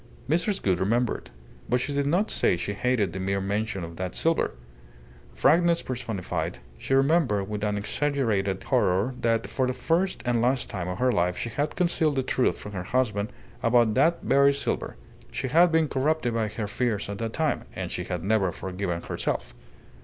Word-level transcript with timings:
Mrs. 0.27 0.59
Gould 0.63 0.79
remembered. 0.79 1.29
But 1.69 1.79
she 1.79 1.93
did 1.93 2.07
not 2.07 2.31
say 2.31 2.57
she 2.57 2.73
hated 2.73 3.13
the 3.13 3.19
mere 3.19 3.39
mention 3.39 3.83
of 3.83 3.97
that 3.97 4.15
silver. 4.15 4.53
Frankness 5.35 5.83
personified, 5.83 6.57
she 6.79 6.95
remembered 6.95 7.47
with 7.47 7.63
an 7.63 7.77
exaggerated 7.77 8.63
horror 8.63 9.13
that 9.21 9.45
for 9.45 9.67
the 9.67 9.73
first 9.73 10.23
and 10.25 10.41
last 10.41 10.71
time 10.71 10.87
of 10.87 10.97
her 10.97 11.11
life 11.11 11.37
she 11.37 11.49
had 11.51 11.75
concealed 11.75 12.15
the 12.15 12.23
truth 12.23 12.57
from 12.57 12.71
her 12.71 12.81
husband 12.81 13.31
about 13.61 13.93
that 13.93 14.23
very 14.23 14.55
silver. 14.55 14.95
She 15.31 15.49
had 15.49 15.71
been 15.71 15.87
corrupted 15.87 16.33
by 16.33 16.47
her 16.47 16.67
fears 16.67 17.07
at 17.07 17.19
that 17.19 17.33
time, 17.33 17.65
and 17.75 17.91
she 17.91 18.05
had 18.05 18.23
never 18.23 18.51
forgiven 18.51 19.03
herself. 19.03 19.53